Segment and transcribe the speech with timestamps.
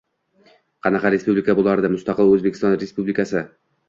[0.85, 3.43] —Qanaqa respublika bo‘lardi— mustaqil O’zbekiston Respublikasi!